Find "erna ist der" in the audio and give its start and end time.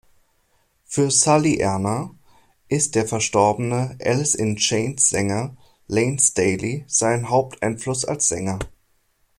1.57-3.07